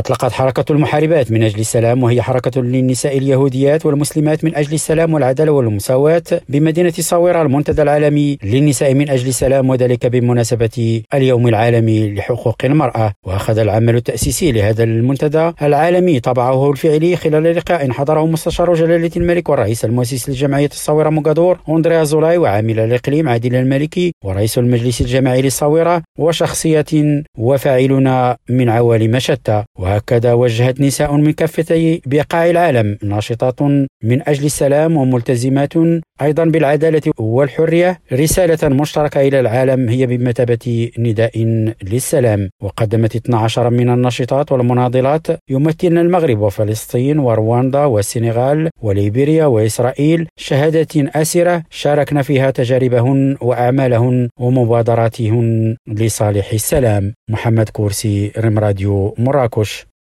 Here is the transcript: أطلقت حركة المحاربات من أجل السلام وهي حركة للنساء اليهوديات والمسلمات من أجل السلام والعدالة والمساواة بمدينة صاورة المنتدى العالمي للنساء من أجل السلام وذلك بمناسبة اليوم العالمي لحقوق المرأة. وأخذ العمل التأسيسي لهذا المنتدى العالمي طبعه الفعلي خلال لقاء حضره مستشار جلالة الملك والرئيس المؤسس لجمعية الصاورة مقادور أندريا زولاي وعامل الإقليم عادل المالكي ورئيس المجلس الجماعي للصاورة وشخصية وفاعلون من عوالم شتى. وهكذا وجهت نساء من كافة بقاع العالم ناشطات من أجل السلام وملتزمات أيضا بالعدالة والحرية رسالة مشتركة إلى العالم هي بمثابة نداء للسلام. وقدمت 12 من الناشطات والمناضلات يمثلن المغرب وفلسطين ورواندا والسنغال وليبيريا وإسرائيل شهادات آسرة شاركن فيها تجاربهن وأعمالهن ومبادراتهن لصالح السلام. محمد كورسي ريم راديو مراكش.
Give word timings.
أطلقت 0.00 0.32
حركة 0.32 0.64
المحاربات 0.72 1.30
من 1.32 1.42
أجل 1.42 1.60
السلام 1.60 2.02
وهي 2.02 2.22
حركة 2.22 2.60
للنساء 2.60 3.18
اليهوديات 3.18 3.86
والمسلمات 3.86 4.44
من 4.44 4.54
أجل 4.54 4.74
السلام 4.74 5.14
والعدالة 5.14 5.52
والمساواة 5.52 6.22
بمدينة 6.48 6.90
صاورة 6.90 7.42
المنتدى 7.42 7.82
العالمي 7.82 8.38
للنساء 8.44 8.94
من 8.94 9.10
أجل 9.10 9.28
السلام 9.28 9.70
وذلك 9.70 10.06
بمناسبة 10.06 11.02
اليوم 11.14 11.48
العالمي 11.48 12.14
لحقوق 12.14 12.56
المرأة. 12.64 13.12
وأخذ 13.26 13.58
العمل 13.58 13.96
التأسيسي 13.96 14.52
لهذا 14.52 14.84
المنتدى 14.84 15.52
العالمي 15.62 16.20
طبعه 16.20 16.70
الفعلي 16.70 17.16
خلال 17.16 17.56
لقاء 17.56 17.90
حضره 17.90 18.26
مستشار 18.26 18.74
جلالة 18.74 19.10
الملك 19.16 19.48
والرئيس 19.48 19.84
المؤسس 19.84 20.28
لجمعية 20.30 20.70
الصاورة 20.72 21.10
مقادور 21.10 21.58
أندريا 21.68 22.04
زولاي 22.04 22.38
وعامل 22.38 22.80
الإقليم 22.80 23.28
عادل 23.28 23.54
المالكي 23.54 24.12
ورئيس 24.24 24.58
المجلس 24.58 25.00
الجماعي 25.00 25.42
للصاورة 25.42 26.02
وشخصية 26.18 27.22
وفاعلون 27.38 28.34
من 28.48 28.68
عوالم 28.68 29.18
شتى. 29.18 29.64
وهكذا 29.90 30.32
وجهت 30.32 30.80
نساء 30.80 31.16
من 31.16 31.32
كافة 31.32 32.00
بقاع 32.06 32.50
العالم 32.50 32.98
ناشطات 33.02 33.58
من 34.04 34.28
أجل 34.28 34.44
السلام 34.44 34.96
وملتزمات 34.96 35.72
أيضا 36.22 36.44
بالعدالة 36.44 37.02
والحرية 37.18 38.00
رسالة 38.12 38.68
مشتركة 38.68 39.20
إلى 39.20 39.40
العالم 39.40 39.88
هي 39.88 40.06
بمثابة 40.06 40.90
نداء 40.98 41.44
للسلام. 41.82 42.50
وقدمت 42.62 43.16
12 43.16 43.70
من 43.70 43.90
الناشطات 43.90 44.52
والمناضلات 44.52 45.26
يمثلن 45.50 45.98
المغرب 45.98 46.38
وفلسطين 46.40 47.18
ورواندا 47.18 47.84
والسنغال 47.84 48.70
وليبيريا 48.82 49.46
وإسرائيل 49.46 50.28
شهادات 50.36 50.96
آسرة 50.96 51.62
شاركن 51.70 52.22
فيها 52.22 52.50
تجاربهن 52.50 53.36
وأعمالهن 53.40 54.28
ومبادراتهن 54.38 55.76
لصالح 55.86 56.52
السلام. 56.52 57.14
محمد 57.30 57.68
كورسي 57.68 58.32
ريم 58.38 58.58
راديو 58.58 59.14
مراكش. 59.18 59.89